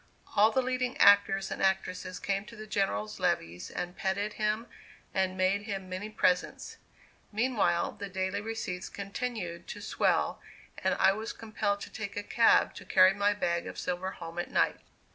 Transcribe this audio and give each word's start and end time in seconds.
All 0.35 0.49
the 0.49 0.63
leading 0.63 0.97
actors 0.97 1.51
and 1.51 1.61
actresses 1.61 2.17
came 2.17 2.43
to 2.45 2.55
the 2.55 2.65
General's 2.65 3.19
levees 3.19 3.69
and 3.69 3.95
petted 3.95 4.33
him 4.33 4.65
and 5.13 5.37
made 5.37 5.61
him 5.67 5.87
many 5.89 6.09
presents. 6.09 6.77
Meanwhile, 7.31 7.91
the 7.99 8.09
daily 8.09 8.41
receipts 8.41 8.89
continued 8.89 9.67
to 9.67 9.79
swell, 9.79 10.41
and 10.79 10.95
I 10.95 11.11
was 11.11 11.33
compelled 11.33 11.81
to 11.81 11.91
take 11.91 12.17
a 12.17 12.23
cab 12.23 12.73
to 12.77 12.83
carry 12.85 13.13
my 13.13 13.35
bag 13.35 13.67
of 13.67 13.77
silver 13.77 14.09
home 14.13 14.39
at 14.39 14.49
night. 14.49 14.79